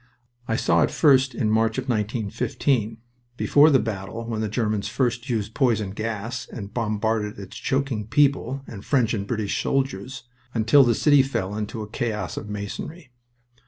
I 0.47 0.55
saw 0.55 0.81
it 0.81 0.89
first 0.89 1.35
in 1.35 1.51
March 1.51 1.77
of 1.77 1.87
1915, 1.87 2.97
before 3.37 3.69
the 3.69 3.77
battle 3.77 4.25
when 4.27 4.41
the 4.41 4.49
Germans 4.49 4.87
first 4.87 5.29
used 5.29 5.53
poison 5.53 5.91
gas 5.91 6.47
and 6.51 6.73
bombarded 6.73 7.37
its 7.37 7.55
choking 7.55 8.07
people, 8.07 8.63
and 8.65 8.83
French 8.83 9.13
and 9.13 9.27
British 9.27 9.61
soldiers, 9.61 10.23
until 10.55 10.83
the 10.83 10.95
city 10.95 11.21
fell 11.21 11.55
into 11.55 11.83
a 11.83 11.87
chaos 11.87 12.35
of 12.35 12.49
masonry. 12.49 13.11